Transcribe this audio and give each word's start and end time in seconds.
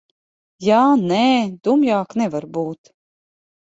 Jā, 0.67 0.79
nē. 1.11 1.21
Dumjāk 1.69 2.19
nevar 2.25 2.53
būt. 2.61 2.95